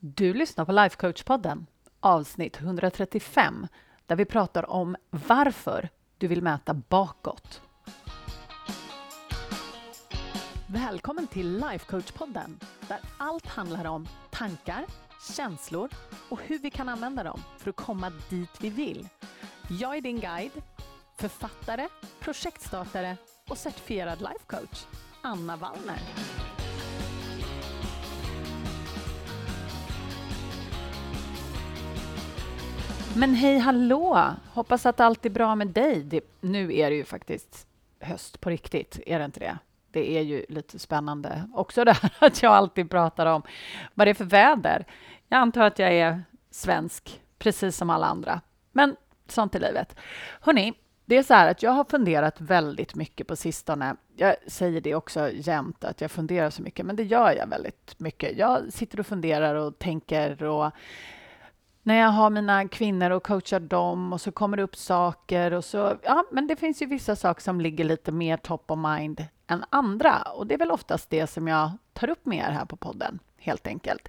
[0.00, 1.66] Du lyssnar på Lifecoach-podden,
[2.00, 3.66] avsnitt 135,
[4.06, 7.62] där vi pratar om varför du vill mäta bakåt.
[10.66, 14.84] Välkommen till Lifecoach-podden, där allt handlar om tankar,
[15.36, 15.90] känslor
[16.28, 19.08] och hur vi kan använda dem för att komma dit vi vill.
[19.80, 20.62] Jag är din guide,
[21.16, 21.88] författare,
[22.20, 23.16] projektstartare
[23.48, 24.86] och certifierad lifecoach,
[25.22, 26.00] Anna Wallner.
[33.18, 34.34] Men hej hallå!
[34.52, 36.02] Hoppas att allt är bra med dig.
[36.02, 37.66] Det, nu är det ju faktiskt
[38.00, 39.58] höst på riktigt, är det inte det?
[39.90, 43.42] Det är ju lite spännande också det här att jag alltid pratar om
[43.94, 44.84] vad det är för väder.
[45.28, 48.40] Jag antar att jag är svensk, precis som alla andra.
[48.72, 48.96] Men
[49.28, 49.96] sånt är livet.
[50.40, 50.72] Hörni,
[51.04, 53.96] det är så här att jag har funderat väldigt mycket på sistone.
[54.16, 57.94] Jag säger det också jämt, att jag funderar så mycket, men det gör jag väldigt
[57.98, 58.38] mycket.
[58.38, 60.72] Jag sitter och funderar och tänker och
[61.88, 65.64] när jag har mina kvinnor och coachar dem och så kommer det upp saker och
[65.64, 69.26] så, ja, men det finns ju vissa saker som ligger lite mer top of mind
[69.46, 72.64] än andra och det är väl oftast det som jag tar upp med er här
[72.64, 74.08] på podden, helt enkelt.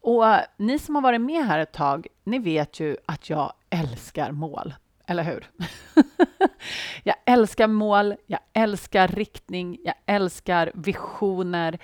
[0.00, 0.24] Och
[0.56, 4.74] ni som har varit med här ett tag, ni vet ju att jag älskar mål,
[5.06, 5.50] eller hur?
[7.02, 11.78] jag älskar mål, jag älskar riktning, jag älskar visioner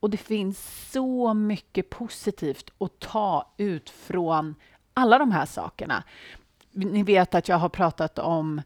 [0.00, 4.54] och det finns så mycket positivt att ta ut från
[4.98, 6.04] alla de här sakerna.
[6.70, 8.62] Ni vet att jag har pratat om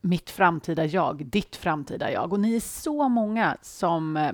[0.00, 2.32] mitt framtida jag, ditt framtida jag.
[2.32, 4.32] Och ni är så många som eh,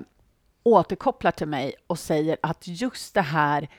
[0.63, 3.69] återkopplar till mig och säger att just det här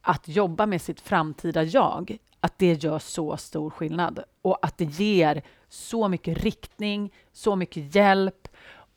[0.00, 4.84] att jobba med sitt framtida jag, att det gör så stor skillnad och att det
[4.84, 8.48] ger så mycket riktning, så mycket hjälp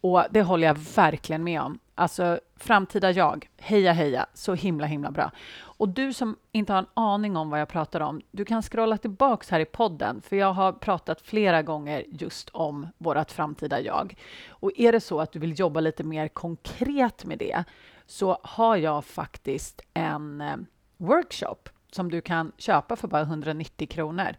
[0.02, 1.80] och det håller jag verkligen med om.
[2.00, 5.32] Alltså framtida jag, heja heja, så himla himla bra.
[5.62, 8.98] Och du som inte har en aning om vad jag pratar om, du kan scrolla
[8.98, 14.16] tillbaks här i podden, för jag har pratat flera gånger just om vårt framtida jag.
[14.50, 17.64] Och är det så att du vill jobba lite mer konkret med det,
[18.06, 20.58] så har jag faktiskt en eh,
[20.98, 24.36] workshop som du kan köpa för bara 190 kronor.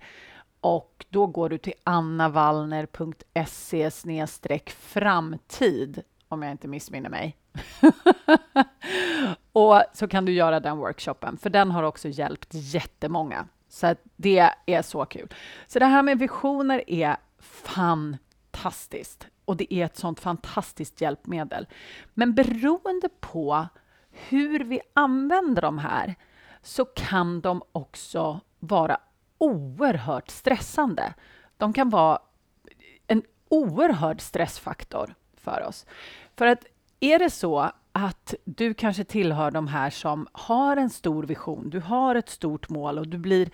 [0.60, 3.90] Och då går du till annavallner.se
[4.66, 7.39] framtid, om jag inte missminner mig.
[9.52, 13.46] och så kan du göra den workshopen, för den har också hjälpt jättemånga.
[13.68, 15.34] Så det är så kul.
[15.66, 21.66] Så det här med visioner är fantastiskt och det är ett sånt fantastiskt hjälpmedel.
[22.14, 23.68] Men beroende på
[24.10, 26.14] hur vi använder de här
[26.62, 29.00] så kan de också vara
[29.38, 31.14] oerhört stressande.
[31.56, 32.18] De kan vara
[33.06, 35.86] en oerhörd stressfaktor för oss.
[36.36, 36.64] För att
[37.00, 41.80] är det så att du kanske tillhör de här som har en stor vision, du
[41.80, 43.50] har ett stort mål och du blir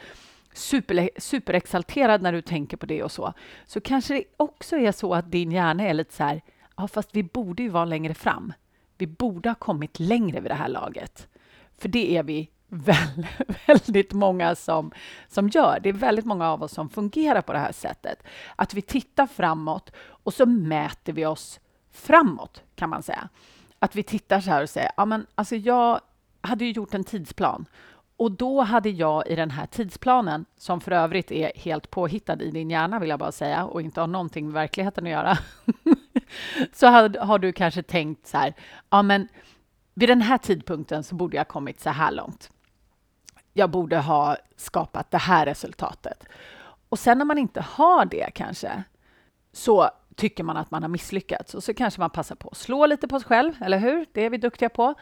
[0.52, 3.32] super, superexalterad när du tänker på det och så,
[3.66, 6.42] så kanske det också är så att din hjärna är lite så här,
[6.76, 8.52] ja fast vi borde ju vara längre fram.
[8.98, 11.28] Vi borde ha kommit längre vid det här laget.
[11.78, 12.50] För det är vi
[13.66, 14.92] väldigt många som,
[15.28, 15.80] som gör.
[15.82, 18.22] Det är väldigt många av oss som fungerar på det här sättet.
[18.56, 21.60] Att vi tittar framåt och så mäter vi oss
[21.96, 23.28] framåt, kan man säga.
[23.78, 26.00] Att vi tittar så här och säger, ja men alltså jag
[26.40, 27.66] hade ju gjort en tidsplan
[28.16, 32.50] och då hade jag i den här tidsplanen, som för övrigt är helt påhittad i
[32.50, 35.38] din hjärna, vill jag bara säga, och inte har någonting med verkligheten att göra,
[36.72, 38.54] så har, har, du kanske tänkt så här,
[38.90, 39.28] ja men
[39.94, 42.50] vid den här tidpunkten så borde jag kommit så här långt.
[43.52, 46.24] Jag borde ha skapat det här resultatet.
[46.88, 48.82] Och sen när man inte har det kanske,
[49.52, 52.86] så tycker man att man har misslyckats och så kanske man passar på att slå
[52.86, 54.06] lite på sig själv, eller hur?
[54.12, 54.94] Det är vi duktiga på.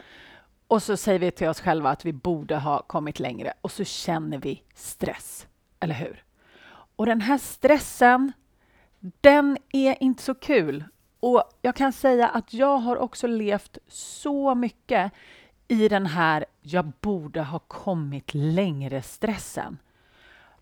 [0.67, 3.83] Och så säger vi till oss själva att vi borde ha kommit längre och så
[3.83, 5.47] känner vi stress,
[5.79, 6.23] eller hur?
[6.95, 8.33] Och den här stressen,
[8.99, 10.83] den är inte så kul.
[11.19, 15.11] Och jag kan säga att jag har också levt så mycket
[15.67, 19.77] i den här jag borde ha kommit längre-stressen.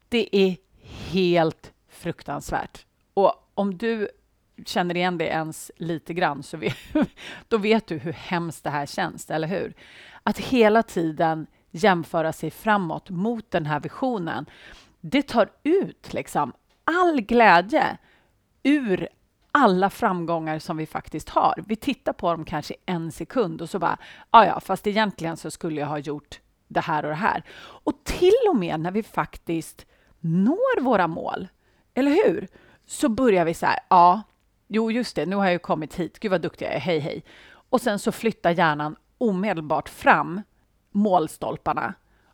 [0.10, 0.58] Det är
[1.12, 2.86] helt fruktansvärt.
[3.14, 4.10] Och om du
[4.68, 6.74] känner igen det ens lite grann, så vi,
[7.48, 9.74] då vet du hur hemskt det här känns, eller hur?
[10.24, 14.46] Att hela tiden jämföra sig framåt mot den här visionen,
[15.02, 17.98] det tar ut liksom all glädje
[18.64, 19.08] ur
[19.52, 21.64] alla framgångar som vi faktiskt har.
[21.68, 23.98] Vi tittar på dem kanske en sekund och så bara,
[24.32, 27.44] ja, ja, fast egentligen så skulle jag ha gjort det här och det här.
[27.56, 29.86] Och till och med när vi faktiskt
[30.20, 31.48] når våra mål,
[31.94, 32.48] eller hur?
[32.86, 34.22] Så börjar vi så här, ja,
[34.76, 36.20] Jo, just det, nu har jag ju kommit hit.
[36.20, 37.24] Gud vad duktig jag är, hej hej.
[37.70, 40.42] Och sen så flyttar hjärnan omedelbart fram
[40.92, 41.94] målstolparna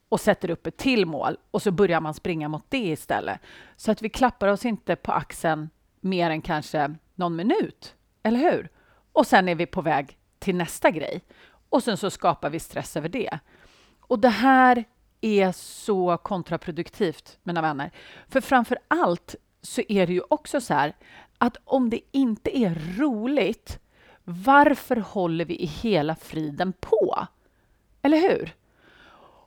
[0.10, 3.40] och sätter upp ett till mål och så börjar man springa mot det istället.
[3.76, 5.70] Så att vi klappar oss inte på axeln
[6.00, 8.70] mer än kanske någon minut, eller hur?
[9.14, 11.22] Och sen är vi på väg till nästa grej
[11.70, 13.40] och sen så skapar vi stress över det.
[14.02, 14.84] Och det här
[15.22, 17.92] är så kontraproduktivt, mina vänner.
[18.28, 20.94] För framför allt så är det ju också så här
[21.40, 23.80] att om det inte är roligt,
[24.24, 27.28] varför håller vi i hela friden på?
[28.02, 28.56] Eller hur?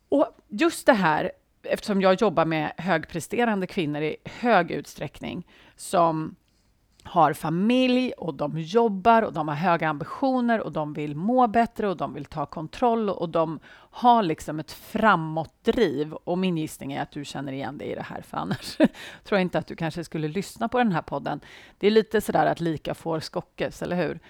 [0.08, 5.46] Och just det här, eftersom jag jobbar med högpresterande kvinnor i hög utsträckning
[5.76, 6.36] som
[7.04, 11.88] har familj och de jobbar och de har höga ambitioner och de vill må bättre
[11.88, 13.58] och de vill ta kontroll och de
[13.90, 16.12] har liksom ett framåtdriv.
[16.12, 18.76] Och min gissning är att du känner igen dig i det här, för annars
[19.24, 21.40] tror jag inte att du kanske skulle lyssna på den här podden.
[21.78, 24.20] Det är lite sådär att lika får skockes, eller hur?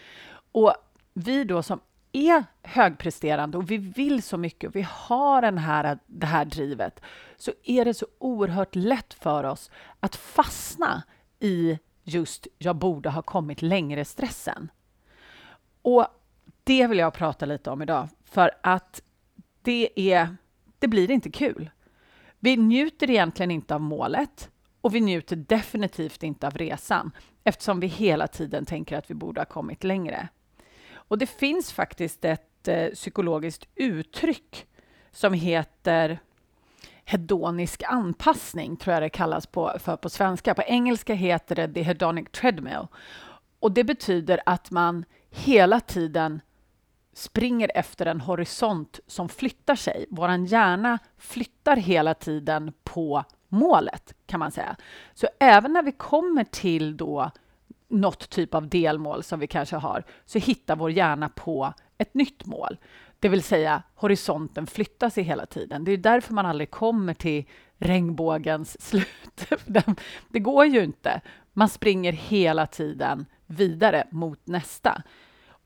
[0.53, 0.75] Och
[1.15, 1.81] vi då som
[2.13, 7.01] är högpresterande och vi vill så mycket och vi har den här, det här drivet,
[7.37, 9.71] så är det så oerhört lätt för oss
[10.01, 11.03] att fastna
[11.41, 14.71] i just jag borde ha kommit längre-stressen.
[15.83, 16.07] Och
[16.65, 19.03] det vill jag prata lite om idag, för att
[19.63, 20.37] det, är,
[20.79, 21.71] det blir inte kul.
[22.39, 24.51] Vi njuter egentligen inte av målet
[24.81, 27.11] och vi njuter definitivt inte av resan
[27.45, 30.29] eftersom vi hela tiden tänker att vi borde ha kommit längre.
[30.93, 34.67] Och det finns faktiskt ett eh, psykologiskt uttryck
[35.13, 36.19] som heter
[37.05, 40.55] hedonisk anpassning, tror jag det kallas på, för på svenska.
[40.55, 42.87] På engelska heter det the hedonic treadmill.
[43.61, 46.41] Och det betyder att man hela tiden
[47.15, 50.07] springer efter en horisont som flyttar sig.
[50.11, 54.77] Vår hjärna flyttar hela tiden på målet, kan man säga.
[55.15, 57.31] Så även när vi kommer till då
[57.89, 62.47] något typ av delmål som vi kanske har, så hittar vår hjärna på ett nytt
[62.47, 62.79] mål.
[63.23, 65.85] Det vill säga, horisonten flyttar sig hela tiden.
[65.85, 67.45] Det är därför man aldrig kommer till
[67.79, 69.53] regnbågens slut.
[70.29, 71.21] det går ju inte.
[71.53, 75.03] Man springer hela tiden vidare mot nästa.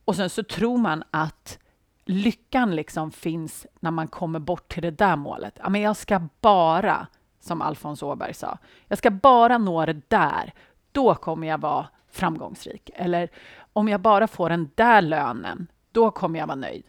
[0.05, 1.58] Och sen så tror man att
[2.05, 5.59] lyckan liksom finns när man kommer bort till det där målet.
[5.62, 7.06] Ja, men jag ska bara,
[7.41, 10.52] som Alfons Åberg sa, jag ska bara nå det där.
[10.93, 12.91] Då kommer jag vara framgångsrik.
[12.94, 13.29] Eller
[13.73, 16.84] om jag bara får den där lönen, då kommer jag vara nöjd.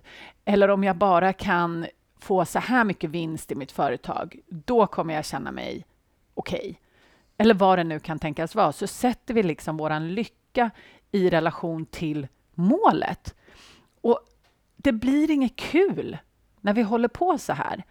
[0.45, 1.87] Eller om jag bara kan
[2.19, 5.85] få så här mycket vinst i mitt företag, då kommer jag känna mig
[6.33, 6.59] okej.
[6.59, 6.75] Okay.
[7.37, 10.71] Eller vad det nu kan tänkas vara, så sätter vi liksom vår lycka
[11.11, 13.35] i relation till målet.
[14.01, 14.19] Och
[14.75, 16.17] det blir inget kul
[16.61, 17.83] när vi håller på så här.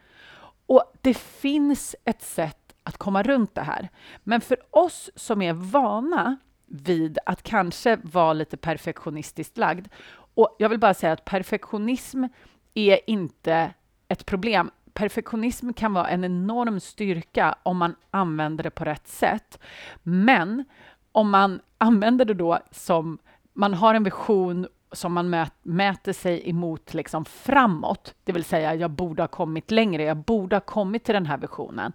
[0.67, 3.89] Och det finns ett sätt att komma runt det här.
[4.25, 6.37] Men för oss som är vana
[6.67, 9.89] vid att kanske vara lite perfektionistiskt lagd.
[10.37, 12.25] Och jag vill bara säga att perfektionism
[12.75, 13.75] är inte
[14.09, 14.71] ett problem.
[14.93, 19.59] Perfektionism kan vara en enorm styrka om man använder det på rätt sätt.
[20.03, 20.65] Men
[21.13, 23.19] om man använder det då som
[23.53, 28.91] man har en vision som man mäter sig emot liksom framåt, det vill säga jag
[28.91, 31.93] borde ha kommit längre, jag borde ha kommit till den här visionen.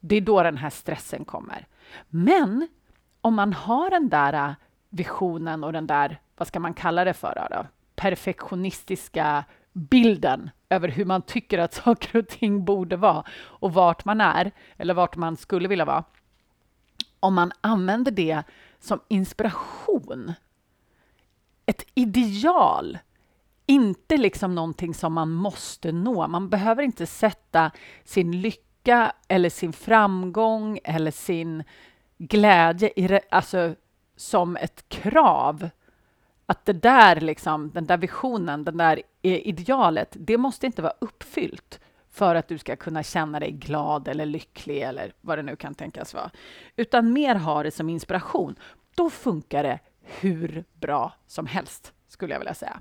[0.00, 1.66] Det är då den här stressen kommer.
[2.08, 2.68] Men
[3.20, 4.54] om man har den där äh,
[4.88, 7.66] visionen och den där, vad ska man kalla det för då?
[7.96, 14.20] perfektionistiska bilden över hur man tycker att saker och ting borde vara och vart man
[14.20, 16.04] är eller vart man skulle vilja vara.
[17.20, 18.42] Om man använder det
[18.78, 20.32] som inspiration,
[21.66, 22.98] ett ideal,
[23.66, 26.28] inte liksom någonting som man måste nå.
[26.28, 27.70] Man behöver inte sätta
[28.04, 31.64] sin lycka eller sin framgång eller sin
[32.18, 33.74] glädje i, alltså,
[34.16, 35.70] som ett krav.
[36.46, 41.80] Att det där, liksom, den där visionen, den där idealet, det måste inte vara uppfyllt
[42.10, 45.74] för att du ska kunna känna dig glad eller lycklig eller vad det nu kan
[45.74, 46.30] tänkas vara.
[46.76, 48.56] Utan mer ha det som inspiration.
[48.94, 52.80] Då funkar det hur bra som helst, skulle jag vilja säga.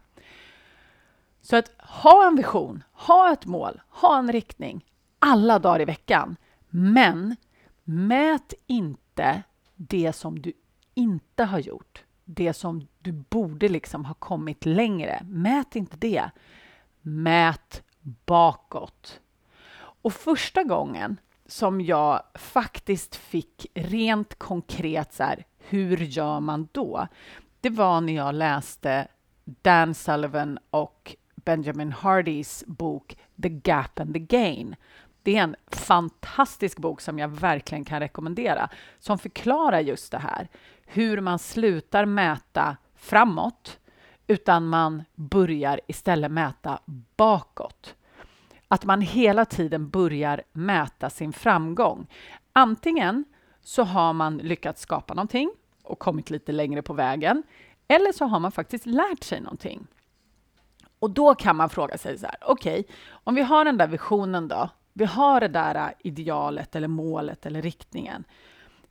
[1.42, 4.86] Så att ha en vision, ha ett mål, ha en riktning
[5.20, 6.36] alla dagar i veckan.
[6.70, 7.36] Men
[7.84, 9.44] mät inte inte
[9.76, 10.54] det som du
[10.94, 12.05] inte har gjort.
[12.26, 15.20] Det som du borde liksom ha kommit längre.
[15.30, 16.30] Mät inte det.
[17.02, 17.84] Mät
[18.26, 19.22] bakåt.
[19.78, 27.08] Och första gången som jag faktiskt fick rent konkret så här, hur gör man då?
[27.62, 29.08] Det var när jag läste
[29.44, 34.76] Dan Sullivan och Benjamin Hardys bok The Gap and the Gain
[35.26, 40.48] det är en fantastisk bok som jag verkligen kan rekommendera, som förklarar just det här.
[40.86, 43.80] Hur man slutar mäta framåt,
[44.28, 46.80] utan man börjar istället mäta
[47.18, 47.96] bakåt.
[48.68, 52.08] att man hela tiden börjar mäta sin framgång.
[52.54, 53.26] Antingen
[53.62, 55.52] så har man lyckats skapa någonting
[55.84, 57.44] och kommit lite längre på vägen,
[57.88, 59.88] eller så har man faktiskt lärt sig någonting.
[61.00, 63.88] Och då kan man fråga sig så här, okej, okay, om vi har den där
[63.88, 68.24] visionen då, vi har det där äh, idealet eller målet eller riktningen.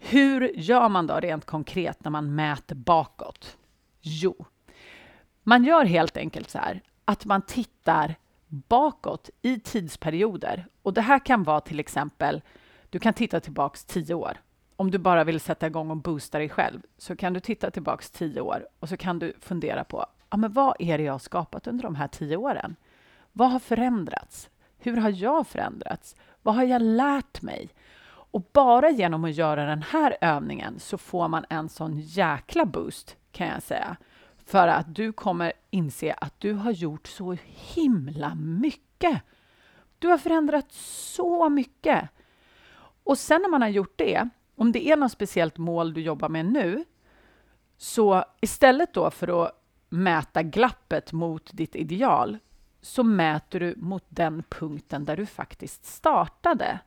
[0.07, 3.57] Hur gör man då rent konkret när man mäter bakåt?
[4.01, 4.45] Jo,
[5.43, 8.15] man gör helt enkelt så här att man tittar
[8.49, 10.67] bakåt i tidsperioder.
[10.83, 12.43] Och det här kan vara till exempel,
[12.91, 14.41] du kan titta tillbaks tio år.
[14.77, 18.11] Om du bara vill sätta igång och boosta dig själv så kan du titta tillbaks
[18.11, 21.19] tio år och så kan du fundera på ja, men vad är det jag har
[21.19, 22.77] skapat under de här tio åren?
[23.33, 24.51] Vad har förändrats?
[24.79, 26.17] Hur har jag förändrats?
[26.43, 27.69] Vad har jag lärt mig?
[28.35, 33.17] Och bara genom att göra den här övningen så får man en sån jäkla boost
[33.33, 33.97] kan jag säga.
[34.47, 39.23] För att du kommer inse att du har gjort så himla mycket.
[39.99, 42.09] Du har förändrat så mycket.
[43.05, 46.29] Och sen när man har gjort det, om det är något speciellt mål du jobbar
[46.29, 46.85] med nu,
[47.77, 52.39] så istället då för att mäta glappet mot ditt ideal,
[52.81, 56.81] så mäter du mot den punkten där du faktiskt startade.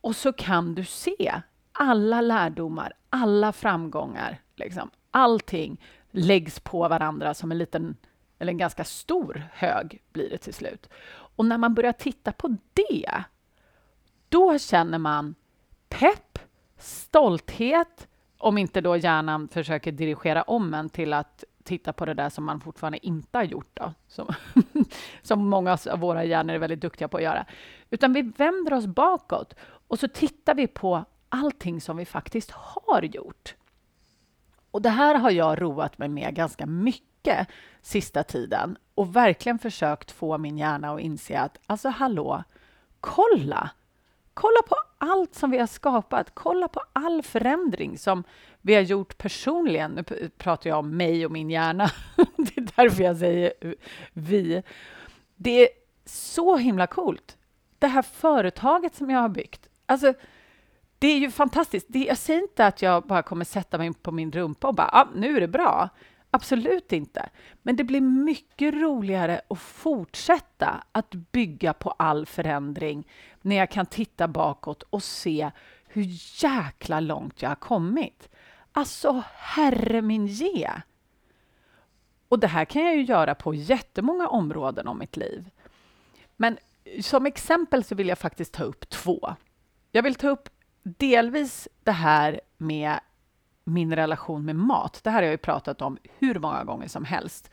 [0.00, 7.52] Och så kan du se alla lärdomar, alla framgångar, liksom, allting läggs på varandra som
[7.52, 7.96] en liten,
[8.38, 10.88] eller en ganska stor hög blir det till slut.
[11.08, 13.24] Och när man börjar titta på det,
[14.28, 15.34] då känner man
[15.88, 16.38] pepp,
[16.78, 22.30] stolthet, om inte då hjärnan försöker dirigera om en till att titta på det där
[22.30, 24.34] som man fortfarande inte har gjort, då, som,
[25.22, 27.46] som många av våra hjärnor är väldigt duktiga på att göra.
[27.90, 29.54] Utan vi vänder oss bakåt
[29.88, 33.54] och så tittar vi på allting som vi faktiskt har gjort.
[34.70, 37.48] Och det här har jag roat mig med ganska mycket
[37.82, 42.44] sista tiden och verkligen försökt få min hjärna att inse att alltså hallå,
[43.00, 43.70] kolla!
[44.34, 46.30] Kolla på allt som vi har skapat.
[46.34, 48.24] Kolla på all förändring som
[48.60, 49.90] vi har gjort personligen.
[49.90, 51.90] Nu pratar jag om mig och min hjärna.
[52.36, 53.52] Det är därför jag säger
[54.12, 54.62] vi.
[55.36, 55.68] Det är
[56.04, 57.36] så himla coolt.
[57.78, 59.68] Det här företaget som jag har byggt.
[59.86, 60.14] Alltså,
[60.98, 61.86] det är ju fantastiskt.
[61.88, 64.88] Det, jag säger inte att jag bara kommer sätta mig på min rumpa och bara,
[64.92, 65.88] ah, nu är det bra.
[66.36, 67.28] Absolut inte.
[67.62, 73.08] Men det blir mycket roligare att fortsätta att bygga på all förändring
[73.42, 75.50] när jag kan titta bakåt och se
[75.86, 76.04] hur
[76.42, 78.28] jäkla långt jag har kommit.
[78.72, 80.70] Alltså, herre min ge!
[82.28, 85.50] Och det här kan jag ju göra på jättemånga områden om mitt liv.
[86.36, 86.58] Men
[87.02, 89.36] som exempel så vill jag faktiskt ta upp två.
[89.92, 90.48] Jag vill ta upp
[90.82, 93.00] delvis det här med
[93.68, 95.00] min relation med mat.
[95.04, 97.50] Det här har jag ju pratat om hur många gånger som helst.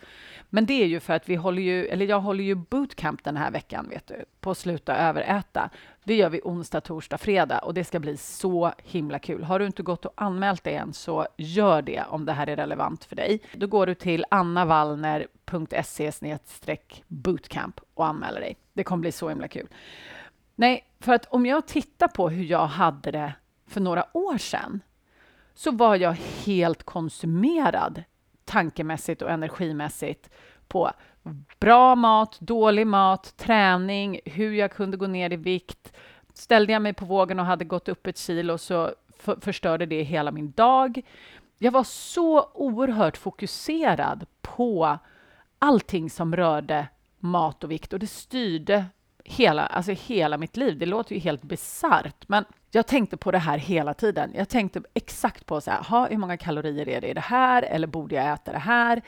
[0.50, 3.38] Men det är ju för att vi håller ju, eller jag håller ju bootcamp den
[3.38, 5.70] här veckan, vet du, på att sluta överäta.
[6.03, 9.43] Det gör vi onsdag, torsdag, fredag och det ska bli så himla kul.
[9.43, 12.55] Har du inte gått och anmält dig än så gör det om det här är
[12.55, 13.41] relevant för dig.
[13.53, 16.12] Då går du till annavallner.se
[17.08, 18.58] bootcamp och anmäler dig.
[18.74, 19.67] Det kommer bli så himla kul.
[20.55, 23.34] Nej, för att om jag tittar på hur jag hade det
[23.67, 24.82] för några år sedan
[25.53, 28.03] så var jag helt konsumerad
[28.45, 30.29] tankemässigt och energimässigt
[30.67, 30.91] på
[31.60, 35.93] bra mat, dålig mat, träning, hur jag kunde gå ner i vikt.
[36.33, 38.91] Ställde jag mig på vågen och hade gått upp ett kilo så
[39.41, 41.01] förstörde det hela min dag.
[41.57, 44.98] Jag var så oerhört fokuserad på
[45.60, 46.88] allting som rörde
[47.19, 48.86] mat och vikt och det styrde
[49.24, 50.77] hela, alltså hela mitt liv.
[50.77, 52.45] Det låter ju helt bisarrt, men
[52.75, 54.32] jag tänkte på det här hela tiden.
[54.36, 57.62] Jag tänkte exakt på så här, aha, hur många kalorier är det i det här?
[57.62, 59.01] Eller borde jag äta det här?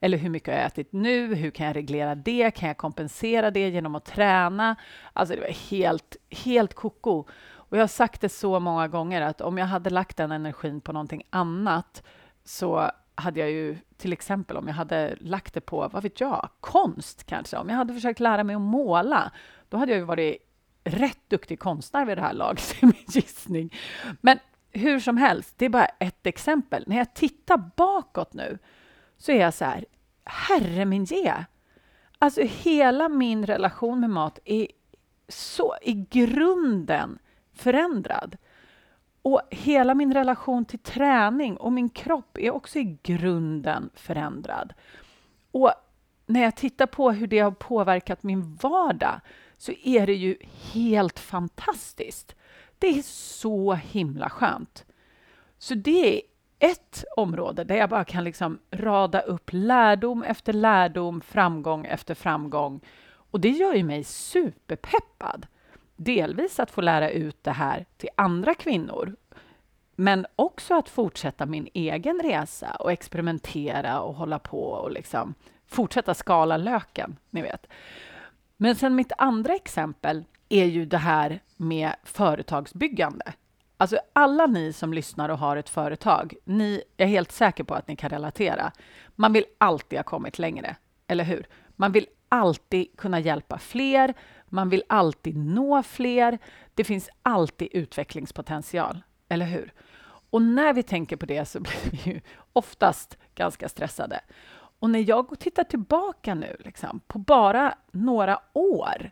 [0.00, 1.34] Eller hur mycket har jag ätit nu?
[1.34, 2.50] Hur kan jag reglera det?
[2.50, 4.76] Kan jag kompensera det genom att träna?
[5.12, 7.24] Alltså det var helt, helt koko.
[7.52, 10.80] Och jag har sagt det så många gånger att om jag hade lagt den energin
[10.80, 12.02] på någonting annat
[12.44, 16.48] så hade jag ju till exempel om jag hade lagt det på, vad vet jag,
[16.60, 17.56] konst kanske.
[17.56, 19.32] Om jag hade försökt lära mig att måla,
[19.68, 20.49] då hade jag ju varit
[20.84, 23.74] rätt duktig konstnär vid det här laget, är min gissning.
[24.20, 24.38] Men
[24.70, 26.84] hur som helst, det är bara ett exempel.
[26.86, 28.58] När jag tittar bakåt nu
[29.16, 29.84] så är jag så här,
[30.24, 31.34] herre min ge.
[32.18, 34.66] Alltså hela min relation med mat är
[35.28, 37.18] så i grunden
[37.54, 38.36] förändrad.
[39.22, 44.72] Och hela min relation till träning och min kropp är också i grunden förändrad.
[45.50, 45.72] Och
[46.26, 49.20] när jag tittar på hur det har påverkat min vardag
[49.60, 50.36] så är det ju
[50.72, 52.36] helt fantastiskt.
[52.78, 54.84] Det är så himla skönt.
[55.58, 56.22] Så det är
[56.58, 62.80] ett område där jag bara kan liksom rada upp lärdom efter lärdom, framgång efter framgång
[63.06, 65.46] Och det gör ju mig superpeppad.
[65.96, 69.16] Delvis att få lära ut det här till andra kvinnor
[69.96, 75.34] men också att fortsätta min egen resa och experimentera och hålla på och liksom
[75.66, 77.66] fortsätta skala löken, ni vet.
[78.62, 83.32] Men sen mitt andra exempel är ju det här med företagsbyggande.
[83.76, 87.88] Alltså alla ni som lyssnar och har ett företag, ni är helt säker på att
[87.88, 88.72] ni kan relatera.
[89.16, 90.76] Man vill alltid ha kommit längre,
[91.06, 91.46] eller hur?
[91.76, 94.14] Man vill alltid kunna hjälpa fler,
[94.48, 96.38] man vill alltid nå fler.
[96.74, 99.72] Det finns alltid utvecklingspotential, eller hur?
[100.30, 102.20] Och när vi tänker på det så blir vi ju
[102.52, 104.20] oftast ganska stressade.
[104.80, 109.10] Och när jag tittar tillbaka nu liksom, på bara några år,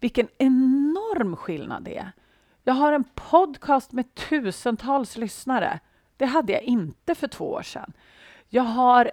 [0.00, 2.12] vilken enorm skillnad det är.
[2.64, 5.80] Jag har en podcast med tusentals lyssnare.
[6.16, 7.92] Det hade jag inte för två år sedan.
[8.48, 9.10] Jag har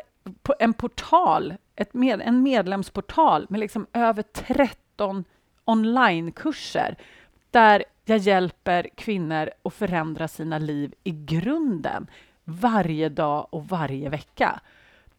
[0.59, 5.23] en portal, ett med, en medlemsportal med liksom över 13
[5.65, 6.97] onlinekurser
[7.51, 12.07] där jag hjälper kvinnor att förändra sina liv i grunden
[12.43, 14.59] varje dag och varje vecka.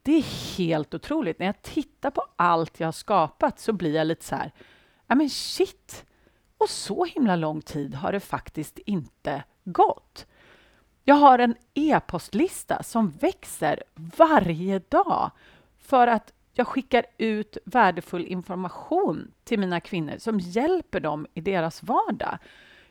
[0.04, 1.38] Det är helt otroligt.
[1.38, 4.52] När jag tittar på allt jag har skapat så blir jag lite så här,
[5.06, 6.04] ja men shit!
[6.58, 10.26] Och så himla lång tid har det faktiskt inte gått.
[11.04, 15.30] Jag har en e-postlista som växer varje dag
[15.78, 21.82] för att jag skickar ut värdefull information till mina kvinnor som hjälper dem i deras
[21.82, 22.38] vardag.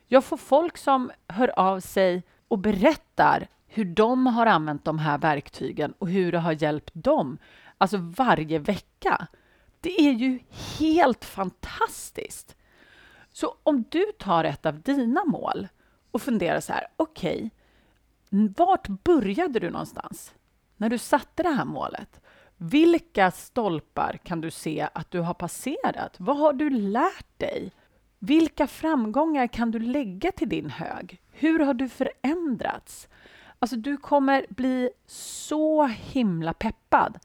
[0.06, 5.18] Jag får folk som hör av sig och berättar hur de har använt de här
[5.18, 7.38] verktygen och hur det har hjälpt dem.
[7.78, 9.26] Alltså varje vecka.
[9.80, 10.38] Det är ju
[10.78, 12.56] helt fantastiskt.
[13.32, 15.68] Så om du tar ett av dina mål
[16.10, 17.50] och funderar så här, okej,
[18.30, 20.34] okay, vart började du någonstans
[20.76, 22.20] när du satte det här målet?
[22.56, 26.16] Vilka stolpar kan du se att du har passerat?
[26.18, 27.72] Vad har du lärt dig?
[28.18, 31.20] Vilka framgångar kan du lägga till din hög?
[31.32, 33.08] Hur har du förändrats?
[33.64, 37.18] Alltså, du kommer bli så himla peppad.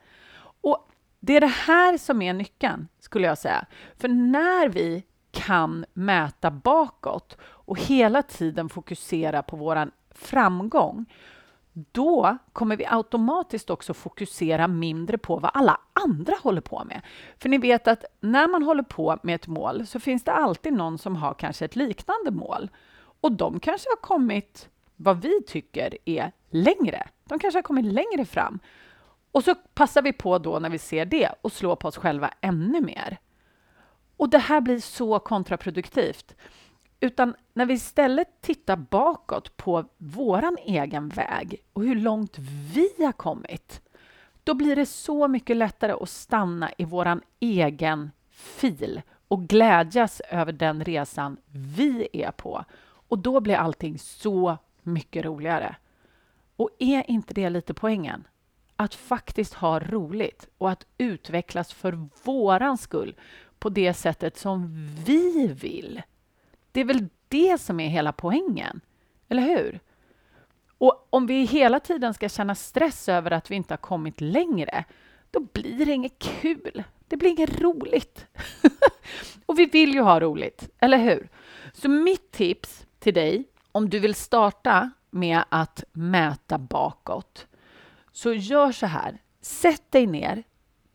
[0.60, 0.88] Och
[1.20, 3.66] det är det här som är nyckeln, skulle jag säga.
[3.96, 11.06] För när vi kan mäta bakåt och hela tiden fokusera på vår framgång,
[11.72, 17.00] då kommer vi automatiskt också fokusera mindre på vad alla andra håller på med.
[17.38, 20.72] För ni vet att när man håller på med ett mål så finns det alltid
[20.72, 22.70] någon som har kanske ett liknande mål.
[23.20, 24.68] Och de kanske har kommit,
[25.02, 27.08] vad vi tycker är längre.
[27.24, 28.58] De kanske har kommit längre fram.
[29.32, 32.30] Och så passar vi på då när vi ser det och slår på oss själva
[32.40, 33.18] ännu mer.
[34.16, 36.36] Och det här blir så kontraproduktivt.
[37.00, 42.38] Utan när vi istället tittar bakåt på våran egen väg och hur långt
[42.74, 43.82] vi har kommit,
[44.44, 50.52] då blir det så mycket lättare att stanna i våran egen fil och glädjas över
[50.52, 51.36] den resan
[51.76, 52.64] vi är på.
[52.82, 55.76] Och då blir allting så mycket roligare.
[56.56, 58.26] Och är inte det lite poängen?
[58.76, 63.14] Att faktiskt ha roligt och att utvecklas för våran skull
[63.58, 66.02] på det sättet som vi vill.
[66.72, 68.80] Det är väl det som är hela poängen,
[69.28, 69.80] eller hur?
[70.78, 74.84] Och om vi hela tiden ska känna stress över att vi inte har kommit längre,
[75.30, 76.84] då blir det inget kul.
[77.08, 78.26] Det blir inget roligt.
[79.46, 81.28] och vi vill ju ha roligt, eller hur?
[81.72, 87.46] Så mitt tips till dig, om du vill starta med att mäta bakåt,
[88.12, 89.18] så gör så här.
[89.40, 90.42] Sätt dig ner,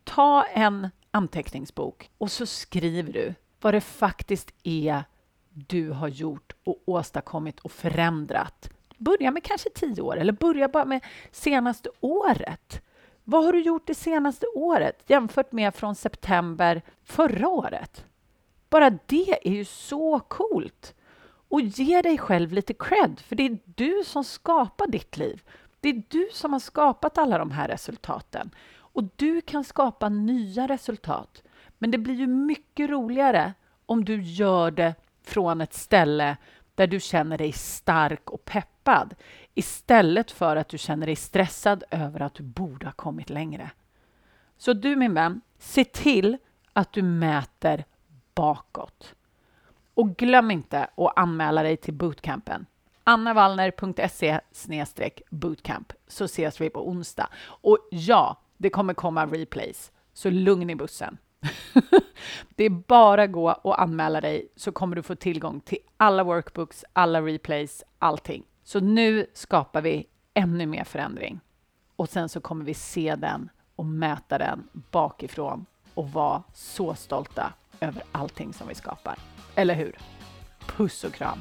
[0.03, 5.03] ta en anteckningsbok och så skriver du vad det faktiskt är
[5.49, 8.69] du har gjort och åstadkommit och förändrat.
[8.97, 12.81] Börja med kanske tio år eller börja bara med senaste året.
[13.23, 18.05] Vad har du gjort det senaste året jämfört med från september förra året?
[18.69, 20.94] Bara det är ju så coolt!
[21.56, 25.41] Och ge dig själv lite cred, för det är du som skapar ditt liv.
[25.80, 28.52] Det är du som har skapat alla de här resultaten.
[28.78, 31.44] Och du kan skapa nya resultat.
[31.78, 33.54] Men det blir ju mycket roligare
[33.86, 36.38] om du gör det från ett ställe
[36.76, 39.15] där du känner dig stark och peppad
[39.54, 43.72] istället för att du känner dig stressad över att du borde ha kommit längre.
[44.58, 46.38] Så du min vän, se till
[46.74, 47.86] att du mäter
[48.34, 49.15] bakåt.
[49.95, 52.65] Och glöm inte att anmäla dig till bootcampen.
[53.03, 54.39] annavallner.se
[55.29, 57.29] bootcamp så ses vi på onsdag.
[57.45, 61.17] Och ja, det kommer komma replays, så lugn i bussen.
[62.55, 66.23] det är bara att gå och anmäla dig så kommer du få tillgång till alla
[66.23, 68.43] workbooks, alla replays, allting.
[68.63, 71.39] Så nu skapar vi ännu mer förändring
[71.95, 77.53] och sen så kommer vi se den och mäta den bakifrån och vara så stolta
[77.79, 79.15] över allting som vi skapar.
[79.56, 79.96] Eller hur?
[80.68, 81.39] Puss och kram!